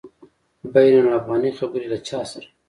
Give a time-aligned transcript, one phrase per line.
[0.73, 2.47] بین الافغاني خبري له چا سره؟